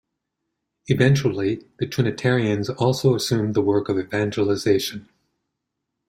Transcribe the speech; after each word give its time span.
Eventually, 0.87 1.63
the 1.77 1.85
Trinitarians 1.85 2.71
also 2.71 3.13
assumed 3.13 3.53
the 3.53 3.61
work 3.61 3.87
of 3.87 3.99
evangelization. 3.99 5.07